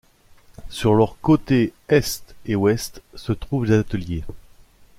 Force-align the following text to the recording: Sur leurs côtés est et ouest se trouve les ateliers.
Sur 0.71 0.95
leurs 0.95 1.15
côtés 1.21 1.73
est 1.87 2.35
et 2.47 2.55
ouest 2.55 3.03
se 3.13 3.33
trouve 3.33 3.65
les 3.67 3.75
ateliers. 3.77 4.23